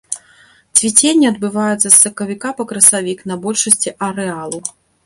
Цвіценне 0.79 1.25
адбываецца 1.33 1.83
з 1.89 1.93
сакавіка 2.05 2.49
па 2.63 2.69
красавік 2.73 3.19
на 3.35 3.43
большасці 3.47 3.89
арэалу. 4.09 4.59